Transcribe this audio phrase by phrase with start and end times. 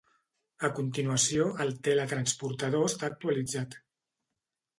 [0.69, 3.79] A continuació, el teletransportador està actualitzat.